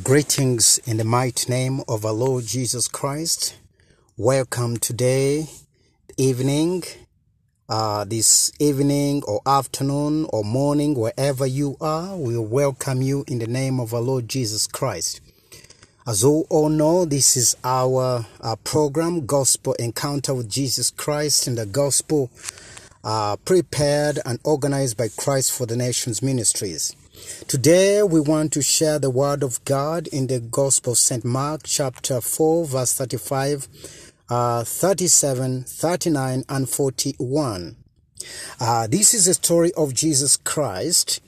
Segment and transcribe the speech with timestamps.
[0.00, 3.56] Greetings in the mighty name of our Lord Jesus Christ.
[4.16, 5.50] Welcome today,
[6.16, 6.84] evening,
[7.68, 12.16] uh, this evening or afternoon or morning, wherever you are.
[12.16, 15.20] We welcome you in the name of our Lord Jesus Christ.
[16.06, 21.58] As you all know, this is our, our program, Gospel Encounter with Jesus Christ, and
[21.58, 22.30] the Gospel
[23.04, 26.96] uh, prepared and organized by Christ for the Nations Ministries.
[27.46, 31.24] Today we want to share the word of God in the Gospel of St.
[31.24, 33.68] Mark chapter 4 verse 35,
[34.30, 37.76] uh, 37, 39 and 41.
[38.58, 41.20] Uh, this is a story of Jesus Christ.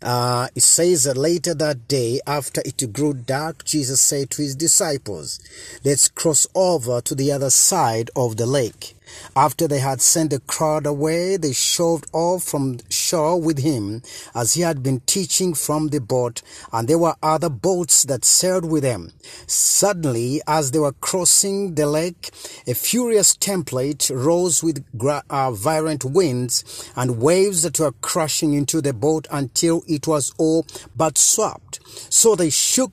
[0.00, 4.56] Uh, it says that later that day, after it grew dark, Jesus said to his
[4.56, 5.40] disciples,
[5.84, 8.95] Let's cross over to the other side of the lake.
[9.34, 14.02] After they had sent the crowd away, they shoved off from shore with him,
[14.34, 16.42] as he had been teaching from the boat,
[16.72, 19.12] and there were other boats that sailed with them.
[19.46, 22.30] Suddenly, as they were crossing the lake,
[22.66, 24.84] a furious tempest rose with
[25.30, 30.66] uh, violent winds and waves that were crashing into the boat until it was all
[30.94, 31.80] but swept.
[32.12, 32.92] So they shook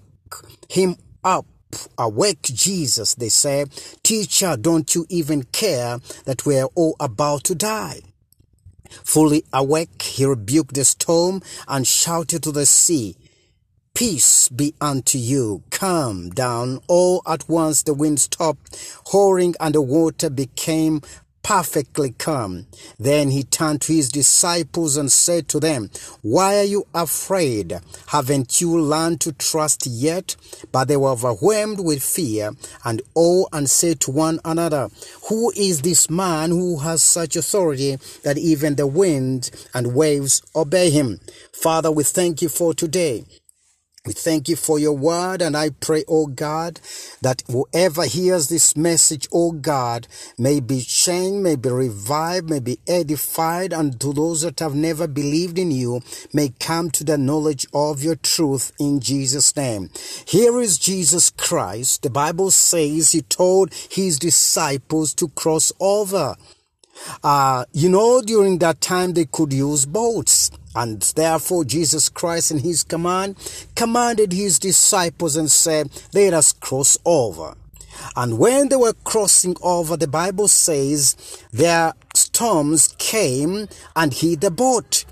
[0.69, 1.45] him up
[1.97, 3.65] Awake, Jesus, they say.
[4.03, 8.01] Teacher, don't you even care that we're all about to die?
[9.03, 13.15] Fully awake, he rebuked the storm and shouted to the sea,
[13.95, 15.61] Peace be unto you.
[15.69, 16.79] Calm down.
[16.87, 18.75] All at once the wind stopped,
[19.13, 21.01] roaring, and the water became
[21.43, 22.65] perfectly calm.
[22.97, 25.91] Then he turned to his disciples and said to them,
[26.21, 27.79] Why are you afraid?
[28.07, 30.35] Haven't you learned to trust yet?
[30.71, 32.51] But they were overwhelmed with fear
[32.83, 34.89] and awe and said to one another,
[35.29, 40.89] Who is this man who has such authority that even the wind and waves obey
[40.89, 41.19] him?
[41.51, 43.25] Father, we thank you for today.
[44.05, 46.81] We thank you for your word, and I pray, oh God,
[47.21, 52.79] that whoever hears this message, oh God, may be changed, may be revived, may be
[52.85, 56.01] edified, and to those that have never believed in you,
[56.33, 59.89] may come to the knowledge of your truth in Jesus' name.
[60.27, 62.01] Here is Jesus Christ.
[62.01, 66.35] The Bible says he told his disciples to cross over.
[67.23, 70.51] Uh, you know, during that time they could use boats.
[70.75, 73.35] And therefore, Jesus Christ, in his command,
[73.75, 77.55] commanded his disciples and said, Let us cross over.
[78.15, 81.15] And when they were crossing over, the Bible says
[81.51, 85.05] their storms came and hit the boat.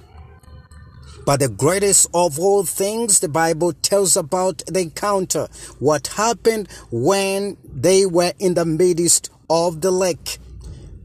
[1.25, 5.47] But the greatest of all things, the Bible tells about the encounter.
[5.79, 10.39] What happened when they were in the midst of the lake.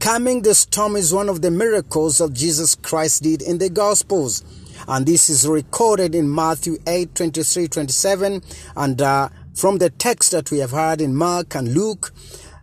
[0.07, 4.41] Calming the storm is one of the miracles that Jesus Christ did in the Gospels.
[4.87, 8.41] And this is recorded in Matthew 8 23 27.
[8.77, 12.13] And uh, from the text that we have heard in Mark and Luke,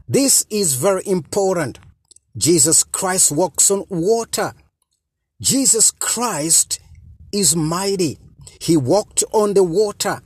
[0.08, 1.78] this is very important.
[2.34, 4.54] Jesus Christ walks on water.
[5.38, 6.80] Jesus Christ
[7.30, 8.16] is mighty.
[8.58, 10.22] He walked on the water,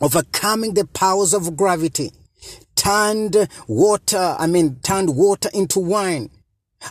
[0.00, 2.10] overcoming the powers of gravity
[2.80, 6.30] turned water, I mean, turned water into wine.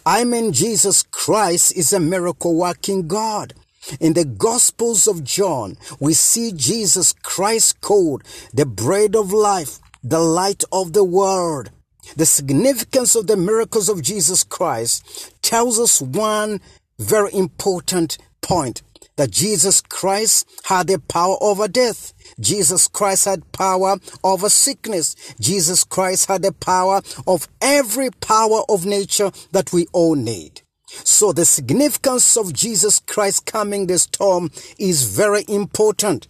[0.06, 3.56] I mean, Jesus Christ is a miracle working God.
[4.00, 8.24] In the Gospels of John, we see Jesus Christ called
[8.54, 11.72] the bread of life, the light of the world.
[12.16, 16.62] The significance of the miracles of Jesus Christ tells us one
[17.00, 18.84] very important point
[19.16, 22.14] that Jesus Christ had the power over death.
[22.40, 25.16] Jesus Christ had power over sickness.
[25.40, 30.62] Jesus Christ had the power of every power of nature that we all need.
[30.88, 36.28] So the significance of Jesus Christ calming the storm is very important.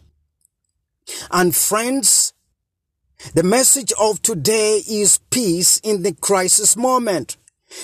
[1.31, 2.33] And friends,
[3.33, 7.37] the message of today is peace in the crisis moment.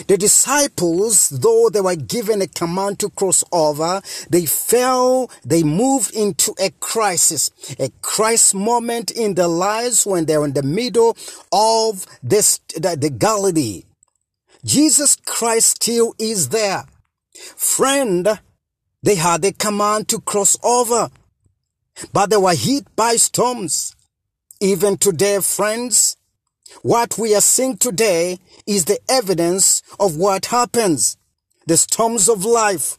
[0.08, 6.14] The disciples, though they were given a command to cross over, they fell, they moved
[6.16, 11.16] into a crisis, a crisis moment in their lives when they're in the middle
[11.52, 13.84] of this, the, the Galilee.
[14.64, 16.86] Jesus Christ still is there.
[17.56, 18.40] Friend,
[19.04, 21.12] they had a command to cross over,
[22.12, 23.96] but they were hit by storms.
[24.60, 26.18] Even today, friends,
[26.82, 31.18] what we are seeing today is the evidence of what happens.
[31.68, 32.98] The storms of life,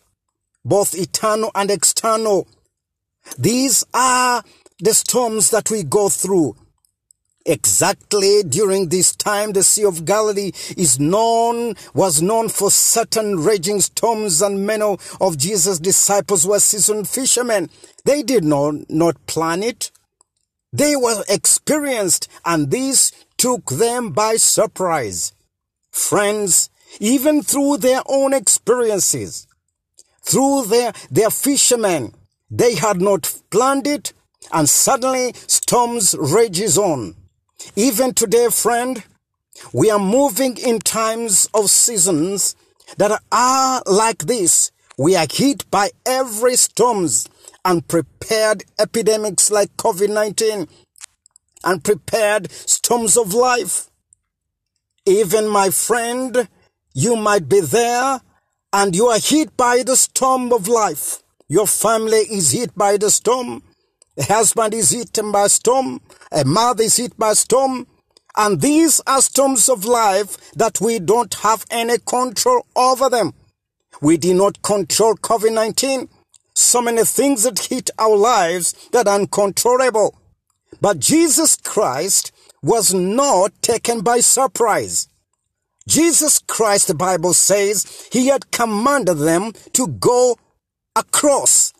[0.65, 2.49] both eternal and external.
[3.39, 4.43] These are
[4.81, 6.57] the storms that we go through.
[7.49, 13.81] Exactly during this time, the Sea of Galilee is known, was known for certain raging
[13.81, 17.71] storms and many of Jesus' disciples were seasoned fishermen.
[18.05, 19.93] They did not, not plan it.
[20.73, 25.33] they were experienced and these took them by surprise.
[25.91, 29.47] Friends, even through their own experiences,
[30.23, 32.15] through their, their fishermen,
[32.51, 34.13] they had not planned it
[34.53, 37.17] and suddenly storms rages on.
[37.75, 39.03] Even today, friend,
[39.73, 42.55] we are moving in times of seasons
[42.99, 44.71] that are like this.
[44.99, 47.29] We are hit by every storms
[47.65, 50.69] unprepared epidemics like COVID-19
[51.67, 53.91] unprepared storms of life.
[55.05, 56.49] Even my friend,
[56.95, 58.21] you might be there
[58.73, 61.23] and you are hit by the storm of life.
[61.49, 63.63] Your family is hit by the storm.
[64.17, 66.01] A husband is hit by storm.
[66.33, 67.87] A mother is hit by storm.
[68.37, 73.33] And these are storms of life that we don't have any control over them.
[74.03, 76.09] We did not control COVID-19.
[76.55, 80.19] So many things that hit our lives that are uncontrollable.
[80.81, 82.33] But Jesus Christ
[82.63, 85.09] was not taken by surprise.
[85.89, 90.37] Jesus Christ, the Bible says, he had commanded them to go
[90.97, 91.73] across.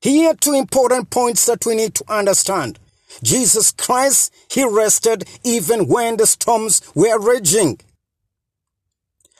[0.00, 2.78] Here two important points that we need to understand.
[3.22, 7.78] Jesus Christ, he rested even when the storms were raging.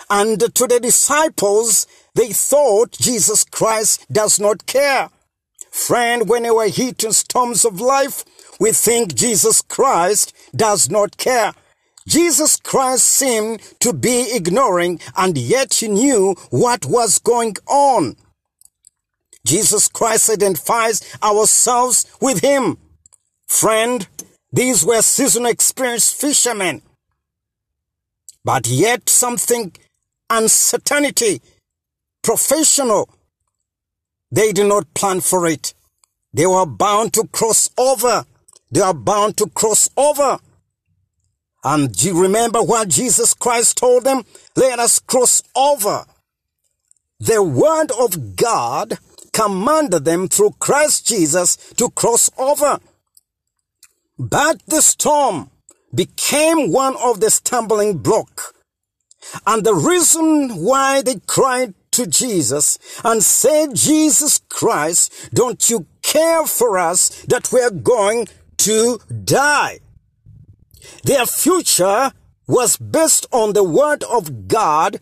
[0.08, 5.10] And to the disciples, they thought Jesus Christ does not care.
[5.70, 8.24] Friend, when we are hit in storms of life,
[8.58, 11.52] we think Jesus Christ does not care.
[12.06, 18.16] Jesus Christ seemed to be ignoring and yet he knew what was going on.
[19.46, 22.78] Jesus Christ identifies ourselves with him.
[23.46, 24.06] Friend,
[24.52, 26.82] these were seasoned experienced fishermen.
[28.44, 29.72] But yet something
[30.28, 31.42] uncertainty,
[32.22, 33.08] professional.
[34.30, 35.74] They did not plan for it.
[36.32, 38.24] They were bound to cross over.
[38.70, 40.38] They are bound to cross over.
[41.64, 44.24] And do you remember what Jesus Christ told them?
[44.56, 46.04] Let us cross over.
[47.18, 48.98] The word of God
[49.32, 52.78] commanded them through Christ Jesus to cross over.
[54.18, 55.50] But the storm
[55.94, 58.54] became one of the stumbling block.
[59.46, 66.46] And the reason why they cried to Jesus and said, Jesus Christ, don't you care
[66.46, 68.26] for us that we are going
[68.58, 69.80] to die.
[71.04, 72.12] Their future
[72.46, 74.98] was based on the word of God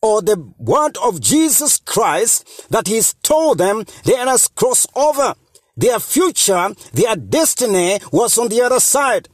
[0.00, 5.34] or the word of Jesus Christ that he's told them they must cross over.
[5.76, 9.28] Their future, their destiny was on the other side.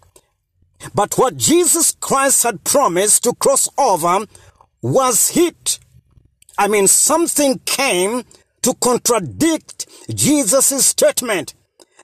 [0.94, 4.26] But what Jesus Christ had promised to cross over
[4.82, 5.78] was hit.
[6.56, 8.24] I mean, something came
[8.62, 11.54] to contradict Jesus' statement.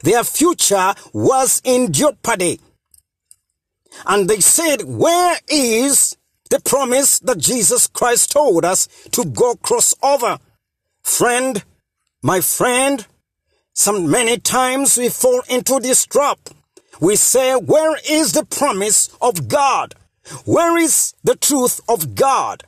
[0.02, 2.60] Their future was in jeopardy.
[4.06, 6.16] And they said, where is
[6.48, 10.38] the promise that Jesus Christ told us to go cross over?
[11.02, 11.62] Friend,
[12.22, 13.06] my friend,
[13.74, 16.38] some many times we fall into this trap.
[17.00, 19.94] We say, where is the promise of God?
[20.44, 22.64] Where is the truth of God?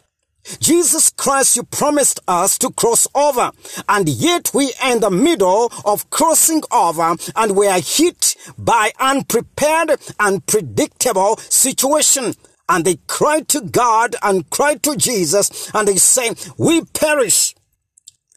[0.58, 3.52] Jesus Christ, you promised us to cross over,
[3.88, 8.92] and yet we are in the middle of crossing over, and we are hit by
[8.99, 12.34] unprepared, unpredictable situation.
[12.68, 17.54] And they cried to God and cried to Jesus, and they say, we perish.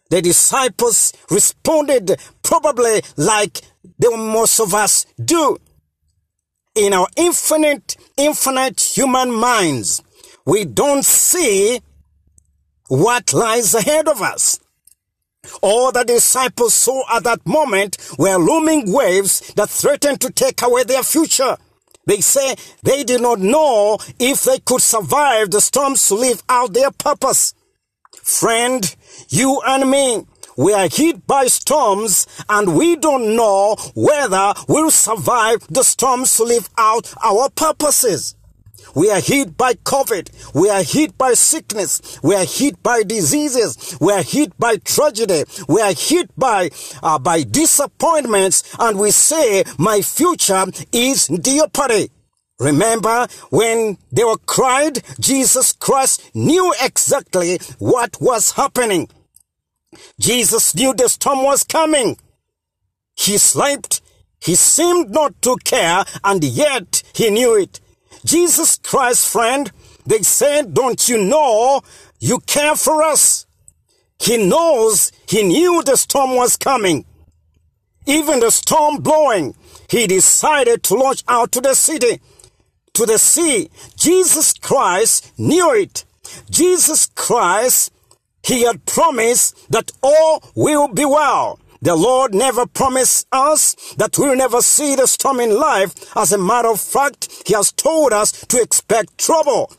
[0.09, 3.61] The disciples responded probably like
[3.97, 5.57] the most of us do.
[6.75, 10.03] In our infinite, infinite human minds,
[10.45, 11.81] we don't see
[12.87, 14.59] what lies ahead of us.
[15.61, 20.83] All the disciples saw at that moment were looming waves that threatened to take away
[20.83, 21.57] their future.
[22.07, 26.73] They say they did not know if they could survive the storms to live out
[26.73, 27.53] their purpose.
[28.23, 28.95] Friend,
[29.29, 30.25] you and me,
[30.57, 36.43] we are hit by storms and we don't know whether we'll survive the storms to
[36.43, 38.35] live out our purposes.
[38.95, 40.53] We are hit by COVID.
[40.53, 42.19] We are hit by sickness.
[42.23, 43.97] We are hit by diseases.
[43.99, 45.43] We are hit by tragedy.
[45.67, 46.69] We are hit by,
[47.03, 48.63] uh, by disappointments.
[48.79, 52.09] And we say, my future is jeopardy.
[52.57, 59.09] Remember when they were cried, Jesus Christ knew exactly what was happening.
[60.19, 62.17] Jesus knew the storm was coming.
[63.15, 64.01] He slept.
[64.39, 67.79] He seemed not to care, and yet he knew it.
[68.25, 69.71] Jesus Christ, friend,
[70.05, 71.81] they said, don't you know
[72.19, 73.45] you care for us?
[74.19, 77.05] He knows, he knew the storm was coming.
[78.05, 79.55] even the storm blowing,
[79.89, 82.21] he decided to launch out to the city,
[82.93, 83.69] to the sea.
[83.95, 86.05] Jesus Christ knew it.
[86.49, 87.91] Jesus Christ,
[88.43, 91.59] he had promised that all will be well.
[91.85, 95.93] The Lord never promised us that we'll never see the storm in life.
[96.17, 99.71] As a matter of fact, He has told us to expect trouble.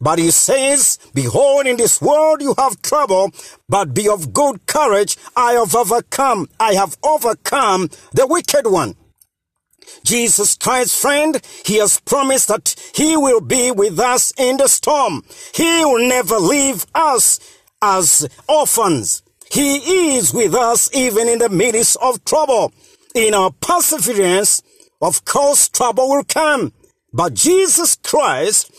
[0.00, 3.32] But He says, Behold, in this world you have trouble,
[3.68, 5.18] but be of good courage.
[5.36, 8.96] I have overcome, I have overcome the wicked one.
[10.04, 15.22] Jesus Christ, friend, He has promised that He will be with us in the storm.
[15.54, 17.38] He will never leave us
[17.82, 19.21] as orphans.
[19.52, 22.72] He is with us even in the midst of trouble.
[23.14, 24.62] In our perseverance,
[25.02, 26.72] of course, trouble will come.
[27.12, 28.72] But Jesus Christ,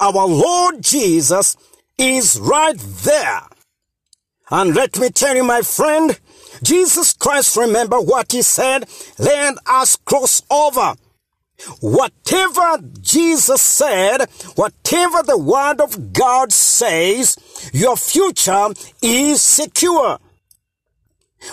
[0.00, 1.56] our Lord Jesus,
[1.98, 3.42] is right there.
[4.48, 6.20] And let me tell you, my friend,
[6.62, 8.88] Jesus Christ, remember what he said?
[9.18, 10.94] Let us cross over.
[11.80, 17.36] Whatever Jesus said, whatever the word of God says,
[17.72, 18.68] your future
[19.02, 20.18] is secure.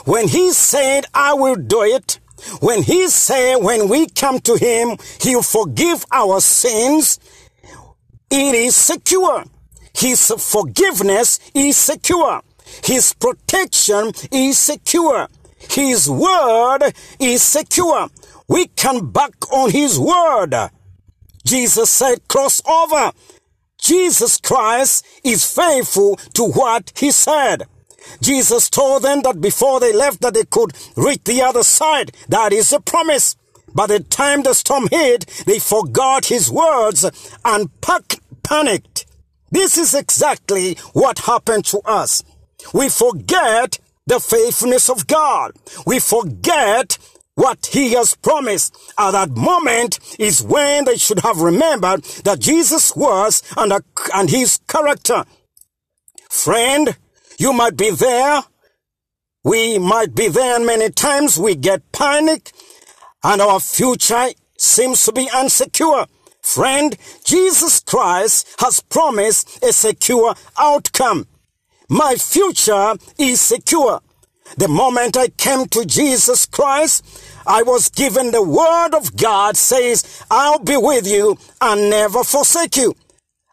[0.05, 2.19] When he said, I will do it,
[2.59, 7.19] when he said, when we come to him, he'll forgive our sins,
[8.29, 9.45] it is secure.
[9.95, 12.41] His forgiveness is secure.
[12.83, 15.27] His protection is secure.
[15.69, 18.09] His word is secure.
[18.53, 20.53] We can back on his word.
[21.43, 23.11] Jesus said, cross over.
[23.81, 27.63] Jesus Christ is faithful to what he said.
[28.21, 32.15] Jesus told them that before they left that they could reach the other side.
[32.29, 33.35] That is a promise.
[33.73, 37.03] By the time the storm hit, they forgot his words
[37.43, 39.07] and panicked.
[39.49, 42.23] This is exactly what happened to us.
[42.71, 45.53] We forget the faithfulness of God.
[45.87, 46.99] We forget
[47.35, 52.95] what he has promised at that moment is when they should have remembered that Jesus
[52.95, 53.79] was and, uh,
[54.13, 55.25] and his character.
[56.29, 56.95] Friend,
[57.37, 58.43] you might be there.
[59.43, 62.51] We might be there and many times we get panic
[63.23, 66.07] and our future seems to be unsecure.
[66.41, 71.27] Friend, Jesus Christ has promised a secure outcome.
[71.89, 74.01] My future is secure.
[74.57, 77.03] The moment I came to Jesus Christ,
[77.45, 82.77] I was given the word of God says, I'll be with you and never forsake
[82.77, 82.95] you.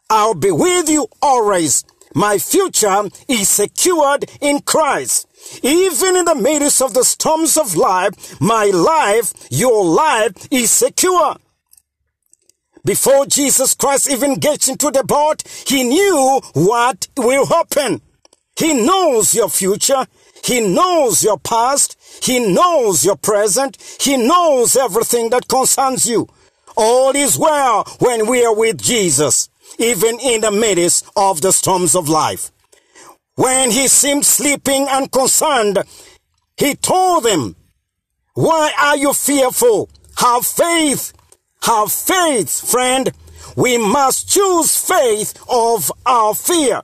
[0.08, 1.84] I'll be with you always.
[2.14, 5.26] My future is secured in Christ.
[5.62, 11.36] Even in the midst of the storms of life, my life, your life is secure.
[12.84, 18.00] Before Jesus Christ even gets into the boat, he knew what will happen.
[18.56, 20.06] He knows your future.
[20.44, 21.96] He knows your past.
[22.22, 23.76] He knows your present.
[24.00, 26.28] He knows everything that concerns you.
[26.76, 31.94] All is well when we are with Jesus, even in the midst of the storms
[31.94, 32.50] of life.
[33.34, 35.78] When he seemed sleeping and concerned,
[36.56, 37.56] he told them,
[38.34, 39.90] why are you fearful?
[40.16, 41.12] Have faith.
[41.62, 43.10] Have faith, friend.
[43.56, 46.82] We must choose faith of our fear.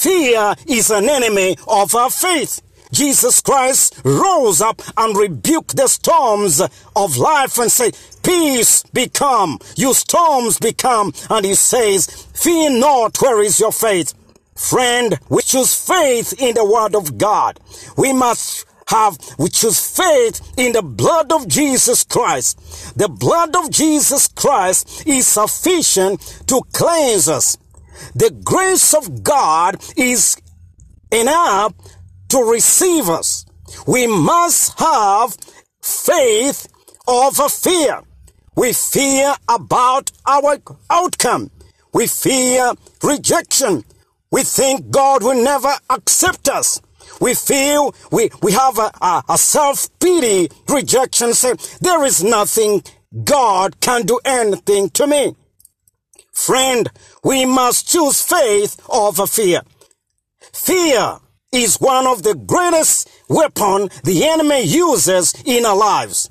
[0.00, 2.62] Fear is an enemy of our faith.
[2.90, 6.62] Jesus Christ rose up and rebuked the storms
[6.96, 11.12] of life and said, Peace become, you storms become.
[11.28, 14.14] And he says, Fear not, where is your faith?
[14.56, 17.60] Friend, we choose faith in the word of God.
[17.98, 22.96] We must have, we choose faith in the blood of Jesus Christ.
[22.96, 27.58] The blood of Jesus Christ is sufficient to cleanse us.
[28.14, 30.36] The grace of God is
[31.12, 31.74] enough
[32.28, 33.44] to receive us.
[33.86, 35.36] We must have
[35.82, 36.66] faith
[37.06, 38.02] over fear.
[38.56, 40.58] We fear about our
[40.90, 41.50] outcome.
[41.92, 43.84] We fear rejection.
[44.30, 46.80] We think God will never accept us.
[47.20, 52.82] We feel we, we have a, a, a self-pity rejection say, there is nothing
[53.24, 55.34] God can do anything to me.
[56.32, 56.88] Friend,
[57.22, 59.62] we must choose faith over fear.
[60.52, 61.18] Fear
[61.52, 66.30] is one of the greatest weapon the enemy uses in our lives.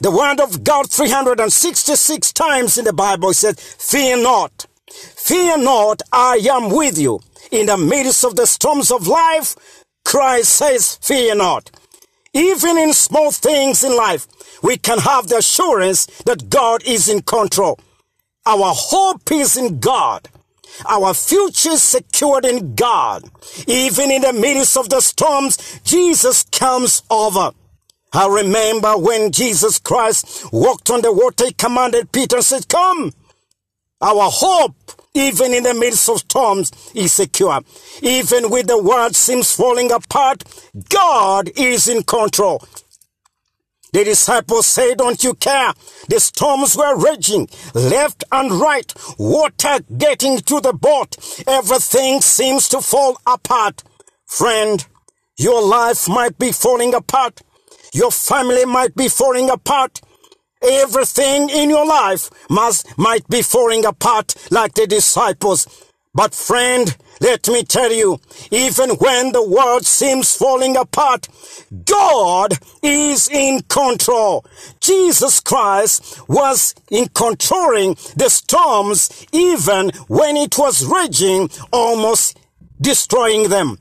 [0.00, 4.66] The word of God 366 times in the Bible says, fear not.
[4.90, 7.20] Fear not, I am with you.
[7.50, 9.56] In the midst of the storms of life,
[10.04, 11.70] Christ says, fear not.
[12.34, 14.26] Even in small things in life,
[14.62, 17.78] we can have the assurance that God is in control.
[18.46, 20.28] Our hope is in God.
[20.86, 23.24] Our future is secured in God.
[23.66, 27.52] Even in the midst of the storms, Jesus comes over.
[28.12, 33.12] I remember when Jesus Christ walked on the water, he commanded Peter and said, Come.
[34.00, 34.76] Our hope,
[35.14, 37.60] even in the midst of storms, is secure.
[38.02, 40.44] Even when the world seems falling apart,
[40.90, 42.62] God is in control.
[43.94, 45.72] The disciples say, Don't you care?
[46.08, 51.16] The storms were raging left and right, water getting to the boat.
[51.46, 53.84] Everything seems to fall apart.
[54.26, 54.84] Friend,
[55.38, 57.40] your life might be falling apart.
[57.92, 60.00] Your family might be falling apart.
[60.60, 65.68] Everything in your life must, might be falling apart like the disciples.
[66.12, 71.26] But friend, let me tell you, even when the world seems falling apart,
[71.86, 72.52] God
[72.82, 74.44] is in control.
[74.80, 82.38] Jesus Christ was in controlling the storms even when it was raging, almost
[82.78, 83.78] destroying them.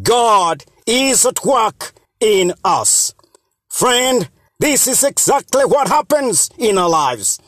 [0.00, 3.12] God is at work in us.
[3.68, 4.28] Friend,
[4.60, 7.40] this is exactly what happens in our lives.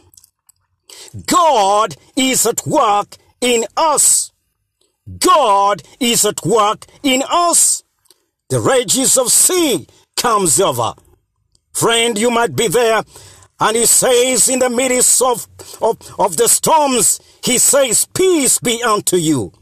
[1.27, 4.30] God is at work in us.
[5.19, 7.83] God is at work in us.
[8.49, 9.87] The rages of sea
[10.17, 10.95] comes over.
[11.73, 13.03] Friend, you might be there.
[13.59, 15.47] And he says in the midst of,
[15.83, 19.53] of, of the storms, he says, peace be unto you.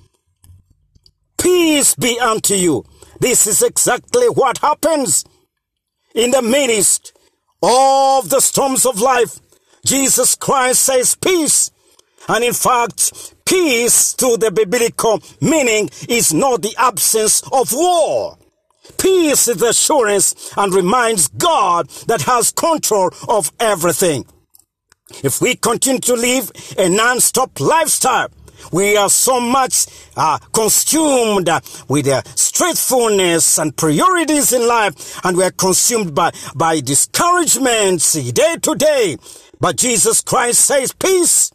[1.40, 2.85] Peace be unto you.
[3.21, 5.25] This is exactly what happens
[6.14, 7.12] in the midst
[7.62, 9.40] of the storms of life.
[9.85, 11.71] Jesus Christ says peace.
[12.28, 18.37] And in fact, peace to the biblical meaning is not the absence of war.
[18.99, 24.26] Peace is assurance and reminds God that has control of everything.
[25.25, 28.28] If we continue to live a non-stop lifestyle,
[28.71, 29.87] we are so much
[30.17, 31.49] uh, consumed
[31.88, 38.57] with uh, straightfulness and priorities in life, and we are consumed by, by discouragements day
[38.61, 39.17] to day.
[39.58, 41.50] But Jesus Christ says, peace.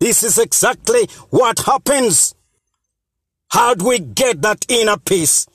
[0.00, 2.34] This is exactly what happens.
[3.50, 5.46] How do we get that inner peace?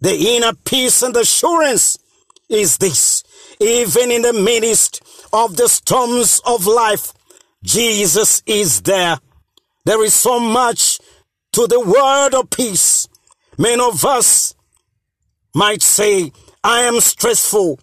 [0.00, 1.98] The inner peace and assurance
[2.48, 3.22] is this.
[3.60, 7.12] Even in the midst of the storms of life,
[7.62, 9.18] Jesus is there
[9.86, 10.98] there is so much
[11.52, 13.06] to the word of peace.
[13.56, 14.52] Many of us
[15.54, 16.32] might say,
[16.64, 17.78] I am stressful.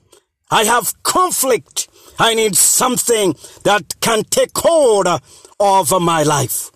[0.51, 1.87] I have conflict.
[2.19, 5.07] I need something that can take hold
[5.63, 6.71] of my life.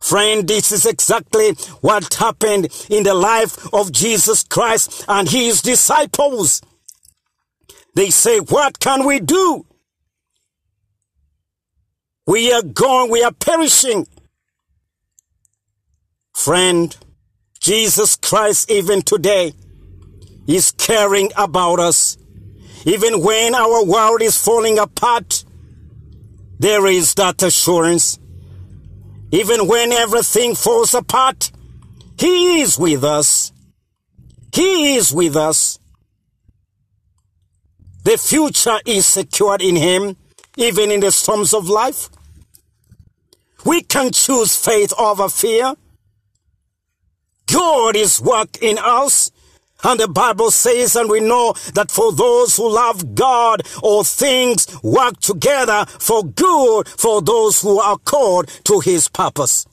[0.00, 6.62] Friend, this is exactly what happened in the life of Jesus Christ and his disciples.
[7.94, 9.66] They say, what can we do?
[12.26, 14.06] We are gone, we are perishing.
[16.32, 16.96] Friend,
[17.60, 19.54] Jesus Christ, even today,
[20.46, 22.16] is caring about us.
[22.84, 25.44] Even when our world is falling apart,
[26.62, 28.20] there is that assurance.
[29.32, 31.50] Even when everything falls apart,
[32.16, 33.52] He is with us.
[34.54, 35.80] He is with us.
[38.04, 40.16] The future is secured in Him,
[40.56, 42.08] even in the storms of life.
[43.64, 45.74] We can choose faith over fear.
[47.46, 49.31] God is work in us.
[49.84, 54.66] And the Bible says, and we know that for those who love God, all things
[54.82, 59.66] work together for good for those who are called to his purpose.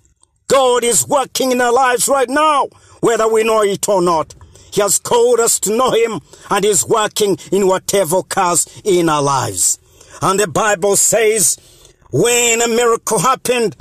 [0.48, 2.70] God is working in our lives right now,
[3.02, 4.34] whether we know it or not.
[4.72, 9.22] He has called us to know him and is working in whatever occurs in our
[9.22, 9.78] lives.
[10.22, 11.58] And the Bible says,
[12.12, 13.76] when a miracle happened,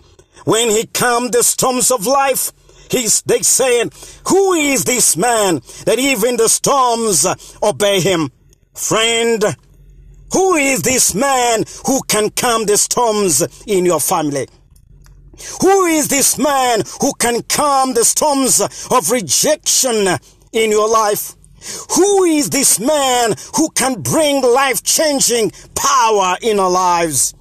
[0.45, 2.53] when he calmed the storms of life,
[2.91, 3.93] He's, they saying,
[4.29, 7.27] who is this man that even the storms
[7.63, 8.31] obey him?
[8.75, 9.45] Friend,
[10.33, 14.47] who is this man who can calm the storms in your family?
[15.61, 20.09] Who is this man who can calm the storms of rejection
[20.53, 21.35] in your life?
[21.97, 27.35] Who is this man who can bring life changing power in our lives?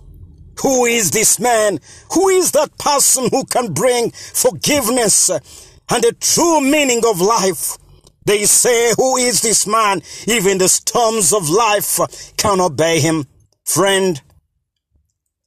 [0.61, 1.79] Who is this man?
[2.13, 7.77] Who is that person who can bring forgiveness and the true meaning of life?
[8.25, 10.01] They say, who is this man?
[10.27, 11.99] Even the storms of life
[12.37, 13.25] can obey him.
[13.63, 14.21] Friend,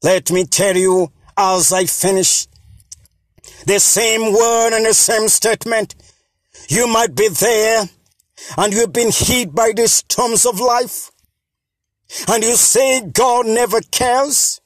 [0.03, 2.47] let me tell you as I finish
[3.67, 5.95] the same word and the same statement.
[6.69, 7.89] You might be there
[8.57, 11.11] and you've been hit by the storms of life.
[12.29, 14.60] And you say God never cares.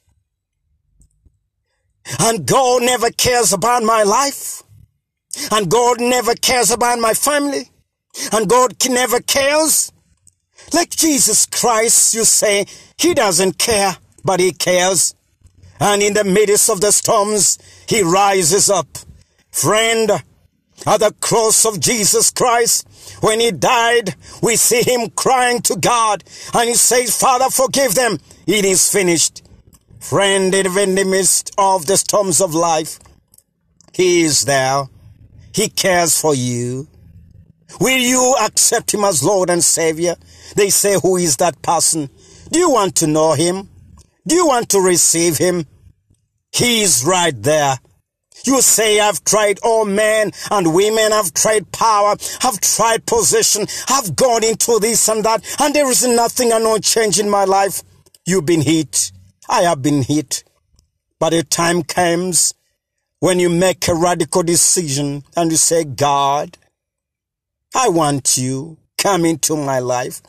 [2.19, 4.63] And God never cares about my life.
[5.51, 7.69] And God never cares about my family.
[8.31, 9.91] And God never cares.
[10.73, 12.65] Like Jesus Christ, you say,
[12.97, 15.15] He doesn't care, but He cares.
[15.79, 18.87] And in the midst of the storms, He rises up.
[19.51, 20.11] Friend,
[20.87, 22.87] at the cross of Jesus Christ,
[23.21, 28.19] when He died, we see Him crying to God, and He says, Father, forgive them.
[28.47, 29.43] It is finished.
[30.09, 32.99] Friend, in the midst of the storms of life,
[33.91, 34.83] He is there.
[35.51, 36.87] He cares for you.
[37.81, 40.15] Will you accept Him as Lord and Savior?
[40.55, 42.11] They say, Who is that person?
[42.51, 43.67] Do you want to know Him?
[44.27, 45.65] Do you want to receive Him?
[46.51, 47.79] He is right there.
[48.45, 54.15] You say, I've tried all men and women, I've tried power, I've tried position, I've
[54.15, 57.81] gone into this and that, and there is nothing and no change in my life.
[58.23, 59.11] You've been hit.
[59.49, 60.43] I have been hit.
[61.19, 62.53] But a time comes
[63.19, 66.57] when you make a radical decision and you say, God,
[67.73, 68.77] I want you.
[68.97, 70.21] Come into my life.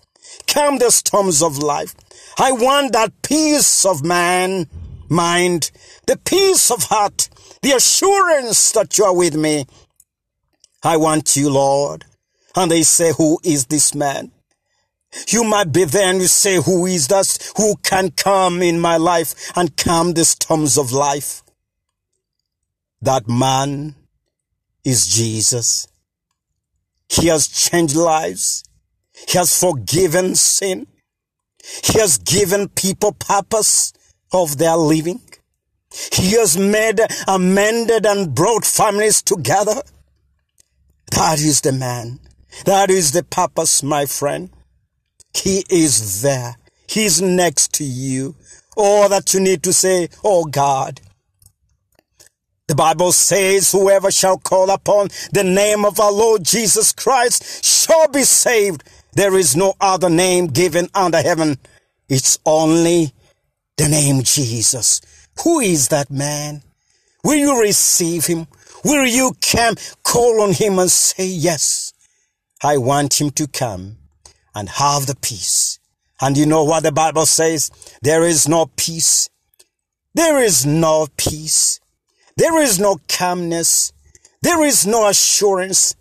[0.47, 1.95] Come the storms of life.
[2.39, 4.69] I want that peace of man,
[5.09, 5.71] mind,
[6.07, 7.29] the peace of heart,
[7.63, 9.67] the assurance that you are with me.
[10.83, 12.05] I want you, Lord.
[12.55, 14.33] And they say, who is this man?
[15.29, 17.53] You might be there and you say, who is that?
[17.57, 21.43] Who can come in my life and calm the storms of life?
[23.03, 23.95] That man
[24.85, 25.89] is Jesus.
[27.09, 28.65] He has changed lives.
[29.29, 30.87] He has forgiven sin.
[31.85, 33.93] He has given people purpose
[34.33, 35.21] of their living.
[36.13, 39.83] He has made, amended and brought families together.
[41.13, 42.21] That is the man.
[42.65, 44.51] That is the purpose, my friend.
[45.37, 46.57] He is there.
[46.89, 48.37] He's next to you.
[48.77, 51.01] All that you need to say, Oh God,
[52.69, 58.09] the Bible says, whoever shall call upon the name of our Lord Jesus Christ shall
[58.09, 58.83] be saved.
[59.13, 61.59] There is no other name given under heaven.
[62.09, 63.13] It's only
[63.77, 65.01] the name Jesus.
[65.45, 66.63] Who is that man?
[67.23, 68.49] Will you receive him?
[68.85, 71.93] Will you come, call on him and say, yes,
[72.63, 73.99] I want him to come
[74.57, 75.79] and have the peace.
[76.21, 77.71] And you know what the Bible says?
[78.03, 79.29] There is no peace.
[80.15, 81.79] There is no peace
[82.37, 83.93] there is no calmness.
[84.43, 85.97] There is no assurance.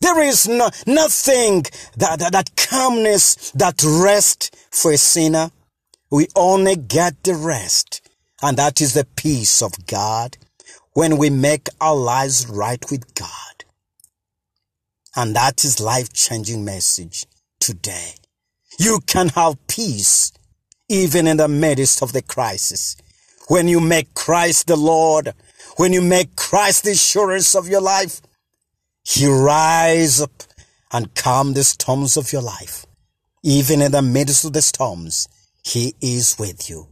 [0.00, 1.64] There is no, nothing
[1.98, 5.50] that, that, that calmness, that rest for a sinner.
[6.10, 8.00] We only get the rest.
[8.42, 10.38] And that is the peace of God
[10.94, 13.28] when we make our lives right with God.
[15.14, 17.26] And that is life changing message
[17.64, 18.14] today.
[18.78, 20.32] You can have peace
[20.88, 22.96] even in the midst of the crisis.
[23.48, 25.32] When you make Christ the Lord
[25.76, 28.20] when you make Christ the assurance of your life,
[29.04, 30.44] He rise up
[30.92, 32.86] and calm the storms of your life.
[33.42, 35.26] Even in the midst of the storms,
[35.64, 36.88] He is with you.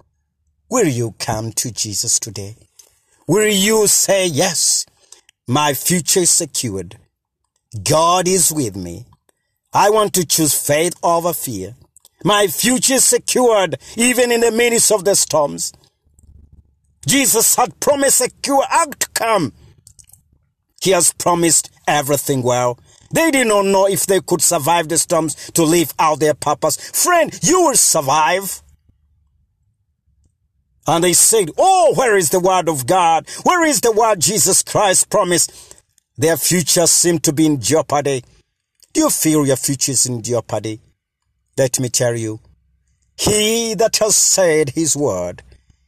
[0.69, 2.57] Will you come to Jesus today?
[3.29, 4.85] Will you say, yes,
[5.47, 6.99] my future is secured.
[7.85, 9.07] God is with me.
[9.73, 11.75] I want to choose faith over fear.
[12.25, 15.73] My future is secured even in the midst of the storms.
[17.07, 19.53] Jesus had promised a cure outcome.
[20.83, 22.79] He has promised everything well.
[23.13, 26.77] They did not know if they could survive the storms to live out their purpose.
[26.91, 28.63] Friend, you will survive.
[30.87, 33.29] And they said, Oh, where is the word of God?
[33.43, 35.77] Where is the word Jesus Christ promised?
[36.17, 38.25] Their future seemed to be in jeopardy.
[38.93, 40.81] Do you feel your future is in jeopardy?
[41.57, 42.41] Let me tell you,
[43.17, 45.43] he that has said his word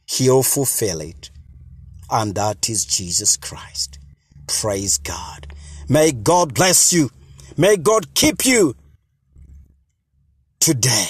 [0.07, 1.31] He'll fulfill it.
[2.09, 3.99] And that is Jesus Christ.
[4.47, 5.47] Praise God.
[5.89, 7.09] May God bless you.
[7.57, 8.75] May God keep you
[10.59, 11.07] today.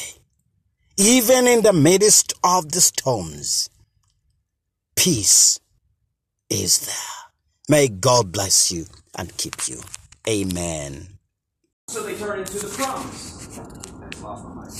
[0.97, 3.69] Even in the midst of the storms,
[4.95, 5.59] peace
[6.49, 6.95] is there.
[7.67, 8.85] May God bless you
[9.17, 9.81] and keep you.
[10.27, 11.14] Amen.
[11.87, 13.57] So they turn into the promise.
[13.57, 14.73] I lost my mic.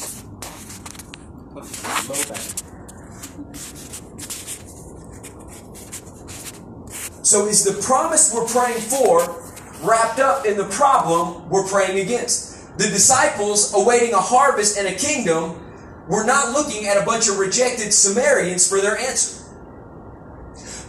[7.23, 9.41] So is the promise we're praying for
[9.83, 12.77] wrapped up in the problem we're praying against?
[12.79, 15.61] The disciples awaiting a harvest and a kingdom
[16.09, 19.45] were not looking at a bunch of rejected Samaritans for their answer.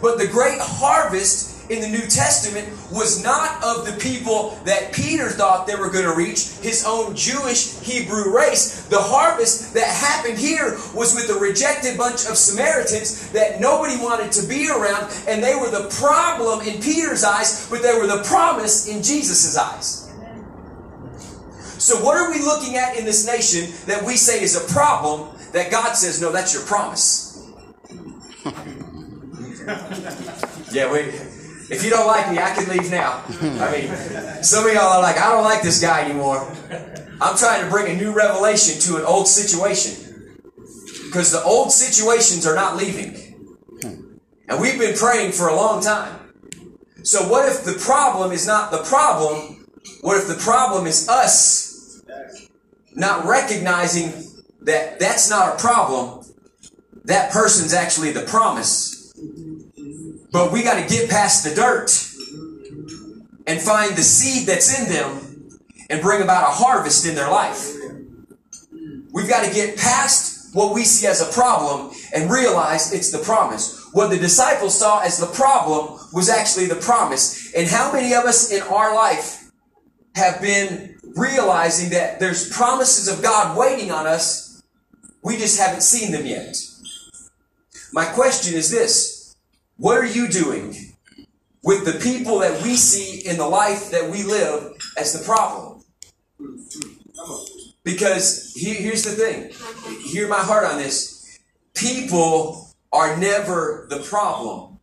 [0.01, 5.29] But the great harvest in the New Testament was not of the people that Peter
[5.29, 8.85] thought they were going to reach, his own Jewish Hebrew race.
[8.87, 14.31] The harvest that happened here was with a rejected bunch of Samaritans that nobody wanted
[14.33, 18.23] to be around, and they were the problem in Peter's eyes, but they were the
[18.23, 20.07] promise in Jesus' eyes.
[21.79, 25.29] So, what are we looking at in this nation that we say is a problem
[25.51, 27.27] that God says, no, that's your promise?
[30.71, 31.11] yeah, we.
[31.69, 33.23] If you don't like me, I can leave now.
[33.39, 36.49] I mean, some of y'all are like, I don't like this guy anymore.
[37.19, 40.35] I'm trying to bring a new revelation to an old situation.
[41.05, 43.49] Because the old situations are not leaving.
[44.49, 46.33] And we've been praying for a long time.
[47.03, 49.67] So, what if the problem is not the problem?
[50.01, 52.01] What if the problem is us
[52.93, 54.11] not recognizing
[54.61, 56.25] that that's not a problem?
[57.05, 58.96] That person's actually the promise.
[60.31, 61.89] But we got to get past the dirt
[63.47, 65.59] and find the seed that's in them
[65.89, 67.73] and bring about a harvest in their life.
[69.13, 73.19] We've got to get past what we see as a problem and realize it's the
[73.19, 73.85] promise.
[73.93, 77.53] What the disciples saw as the problem was actually the promise.
[77.53, 79.49] And how many of us in our life
[80.15, 84.61] have been realizing that there's promises of God waiting on us?
[85.23, 86.57] We just haven't seen them yet.
[87.93, 89.16] My question is this
[89.77, 90.75] what are you doing
[91.63, 95.83] with the people that we see in the life that we live as the problem?
[97.83, 99.51] Because here's the thing.
[100.03, 101.39] Hear my heart on this.
[101.73, 104.79] People are never the problem.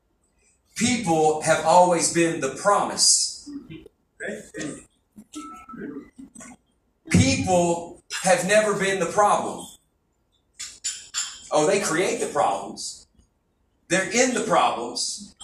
[0.77, 3.49] People have always been the promise.
[7.11, 9.67] People have never been the problem.
[11.51, 12.94] Oh, they create the problems.
[13.88, 15.35] They're in the problems.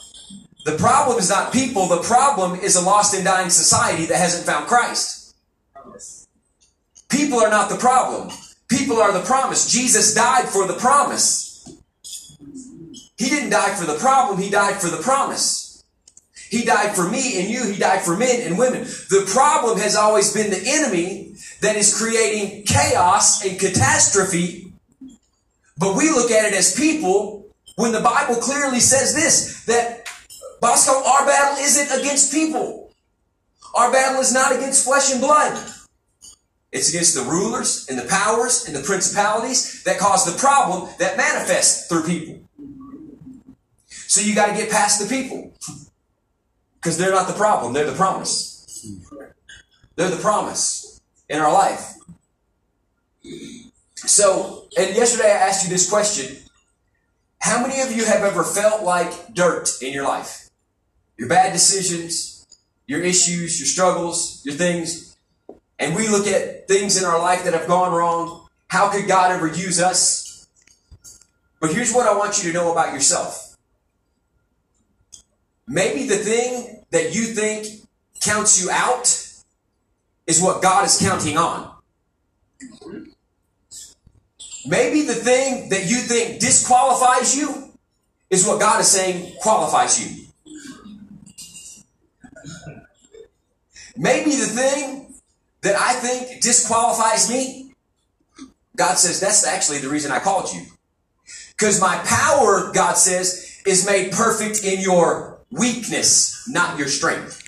[0.65, 4.47] The problem is not people, the problem is a lost and dying society that hasn't
[4.47, 5.35] found Christ.
[7.09, 8.31] People are not the problem.
[8.69, 9.71] People are the promise.
[9.71, 11.69] Jesus died for the promise.
[13.17, 15.85] He didn't die for the problem, He died for the promise.
[16.51, 18.83] He died for me and you, He died for men and women.
[18.83, 24.73] The problem has always been the enemy that is creating chaos and catastrophe,
[25.77, 27.40] but we look at it as people
[27.81, 30.07] when the Bible clearly says this, that
[30.61, 32.93] Bosco, our battle isn't against people.
[33.75, 35.67] Our battle is not against flesh and blood.
[36.73, 41.17] It's against the rulers and the powers and the principalities that cause the problem that
[41.17, 42.41] manifests through people.
[43.89, 45.53] So you got to get past the people.
[46.75, 48.85] Because they're not the problem, they're the promise.
[49.97, 51.95] They're the promise in our life.
[53.95, 56.40] So, and yesterday I asked you this question
[57.41, 60.49] how many of you have ever felt like dirt in your life?
[61.17, 62.47] Your bad decisions,
[62.87, 65.17] your issues, your struggles, your things.
[65.79, 68.47] And we look at things in our life that have gone wrong.
[68.69, 70.47] How could God ever use us?
[71.61, 73.57] But here's what I want you to know about yourself.
[75.67, 77.87] Maybe the thing that you think
[78.21, 79.07] counts you out
[80.27, 81.75] is what God is counting on.
[84.67, 87.73] Maybe the thing that you think disqualifies you
[88.29, 90.27] is what God is saying qualifies you.
[93.97, 95.15] Maybe the thing
[95.63, 97.75] that I think disqualifies me,
[98.77, 100.63] God says that's actually the reason I called you.
[101.51, 107.43] Because my power, God says, is made perfect in your weakness, not your strength.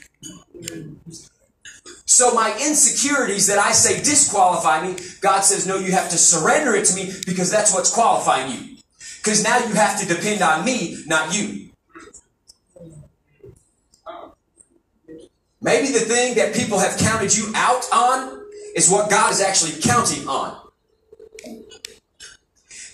[2.12, 6.74] So my insecurities that I say disqualify me, God says, no, you have to surrender
[6.74, 8.76] it to me because that's what's qualifying you.
[9.16, 11.70] Because now you have to depend on me, not you.
[15.62, 18.44] Maybe the thing that people have counted you out on
[18.76, 20.60] is what God is actually counting on.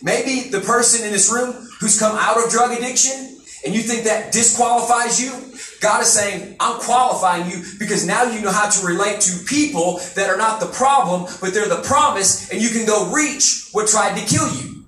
[0.00, 4.04] Maybe the person in this room who's come out of drug addiction and you think
[4.04, 5.32] that disqualifies you,
[5.80, 10.00] God is saying, I'm qualifying you because now you know how to relate to people
[10.14, 13.88] that are not the problem, but they're the promise, and you can go reach what
[13.88, 14.86] tried to kill you.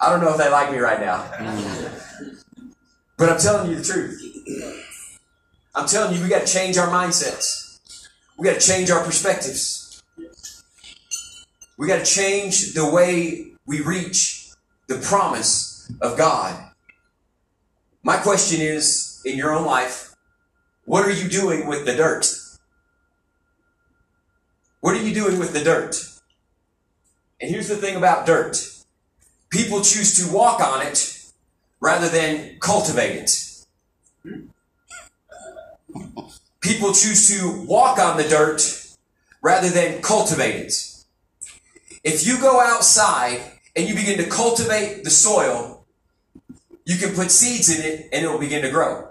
[0.00, 1.28] I don't know if they like me right now.
[3.18, 4.18] But I'm telling you the truth.
[5.74, 7.78] I'm telling you, we got to change our mindsets.
[8.38, 10.02] We got to change our perspectives.
[11.76, 14.48] We got to change the way we reach
[14.86, 16.69] the promise of God.
[18.02, 20.14] My question is in your own life,
[20.84, 22.26] what are you doing with the dirt?
[24.80, 25.96] What are you doing with the dirt?
[27.40, 28.56] And here's the thing about dirt
[29.50, 31.30] people choose to walk on it
[31.80, 33.30] rather than cultivate it.
[36.60, 38.62] People choose to walk on the dirt
[39.42, 40.72] rather than cultivate it.
[42.02, 43.40] If you go outside
[43.76, 45.79] and you begin to cultivate the soil,
[46.90, 49.08] you can put seeds in it and it will begin to grow.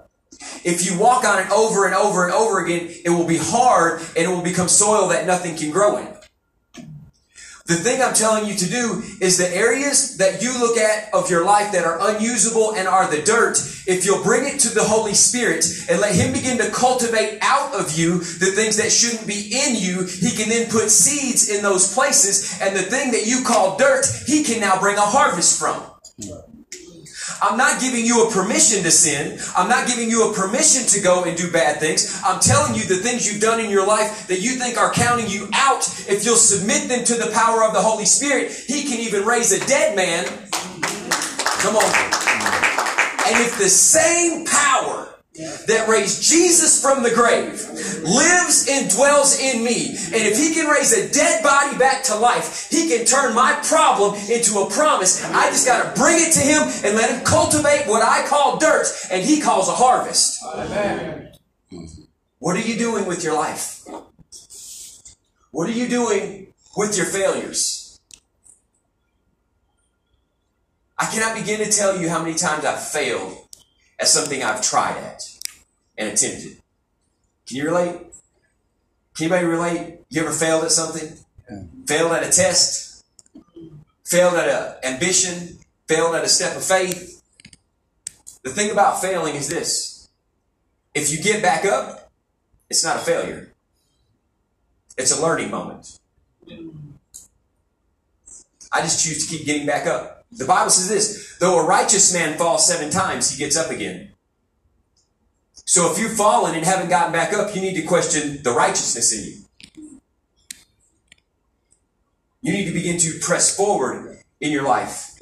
[0.65, 4.01] If you walk on it over and over and over again, it will be hard
[4.17, 6.07] and it will become soil that nothing can grow in.
[7.67, 11.29] The thing I'm telling you to do is the areas that you look at of
[11.29, 14.83] your life that are unusable and are the dirt, if you'll bring it to the
[14.83, 19.27] Holy Spirit and let Him begin to cultivate out of you the things that shouldn't
[19.27, 23.25] be in you, He can then put seeds in those places and the thing that
[23.25, 25.79] you call dirt, He can now bring a harvest from.
[27.41, 29.39] I'm not giving you a permission to sin.
[29.55, 32.21] I'm not giving you a permission to go and do bad things.
[32.25, 35.27] I'm telling you the things you've done in your life that you think are counting
[35.27, 35.87] you out.
[36.07, 39.51] If you'll submit them to the power of the Holy Spirit, He can even raise
[39.51, 40.25] a dead man.
[41.59, 41.83] Come on.
[43.27, 45.08] And if the same power
[45.67, 47.65] that raised Jesus from the grave
[48.03, 49.89] lives and dwells in me.
[49.89, 53.59] And if he can raise a dead body back to life, he can turn my
[53.63, 55.23] problem into a promise.
[55.23, 58.57] I just got to bring it to him and let him cultivate what I call
[58.57, 60.43] dirt and he calls a harvest.
[60.43, 61.33] Amen.
[62.39, 63.85] What are you doing with your life?
[65.51, 67.99] What are you doing with your failures?
[70.97, 73.48] I cannot begin to tell you how many times I've failed
[73.99, 75.21] at something I've tried at
[75.97, 76.61] and attempted.
[77.47, 77.97] Can you relate?
[79.15, 79.99] Can anybody relate?
[80.09, 81.17] You ever failed at something?
[81.49, 81.63] Yeah.
[81.87, 83.03] Failed at a test?
[84.05, 85.59] Failed at an ambition?
[85.87, 87.21] Failed at a step of faith?
[88.43, 90.09] The thing about failing is this.
[90.93, 92.11] If you get back up,
[92.69, 93.53] it's not a failure.
[94.97, 95.99] It's a learning moment.
[98.71, 100.18] I just choose to keep getting back up.
[100.31, 104.13] The Bible says this, though a righteous man falls seven times, he gets up again.
[105.65, 109.13] So if you've fallen and haven't gotten back up, you need to question the righteousness
[109.13, 109.89] in you.
[112.41, 115.19] You need to begin to press forward in your life.